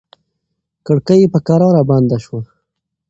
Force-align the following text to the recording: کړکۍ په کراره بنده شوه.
کړکۍ 0.87 1.21
په 1.33 1.39
کراره 1.47 1.81
بنده 1.89 2.17
شوه. 2.23 2.39